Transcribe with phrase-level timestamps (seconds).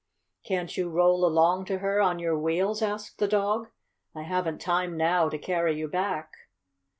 [0.43, 3.67] "Can't you roll along to her on your wheels?" asked the dog.
[4.15, 6.33] "I haven't time now to carry you back."